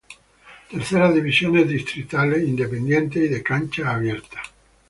[0.71, 4.41] Terceras Divisiones Distritales, Independientes y de Canchas Abiertas